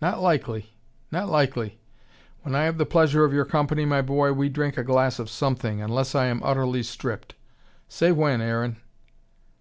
[0.00, 0.72] "Not likely!
[1.10, 1.80] Not likely!
[2.42, 5.28] When I have the pleasure of your company, my boy, we drink a glass of
[5.28, 7.34] something, unless I am utterly stripped.
[7.88, 8.76] Say when, Aaron."